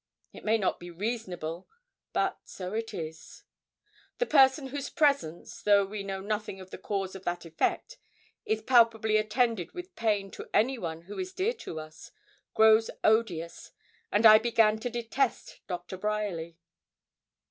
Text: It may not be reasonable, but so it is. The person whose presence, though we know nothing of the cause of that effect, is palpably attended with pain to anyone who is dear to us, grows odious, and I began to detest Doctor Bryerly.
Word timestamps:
It 0.33 0.43
may 0.43 0.57
not 0.57 0.79
be 0.79 0.89
reasonable, 0.89 1.67
but 2.11 2.39
so 2.43 2.73
it 2.73 2.91
is. 2.91 3.43
The 4.17 4.25
person 4.25 4.69
whose 4.69 4.89
presence, 4.89 5.61
though 5.61 5.85
we 5.85 6.01
know 6.01 6.21
nothing 6.21 6.59
of 6.59 6.71
the 6.71 6.79
cause 6.79 7.13
of 7.13 7.23
that 7.25 7.45
effect, 7.45 7.99
is 8.43 8.63
palpably 8.63 9.17
attended 9.17 9.73
with 9.73 9.95
pain 9.95 10.31
to 10.31 10.49
anyone 10.55 11.03
who 11.03 11.19
is 11.19 11.33
dear 11.33 11.53
to 11.53 11.79
us, 11.79 12.09
grows 12.55 12.89
odious, 13.03 13.73
and 14.11 14.25
I 14.25 14.39
began 14.39 14.79
to 14.79 14.89
detest 14.89 15.59
Doctor 15.67 15.97
Bryerly. 15.97 16.57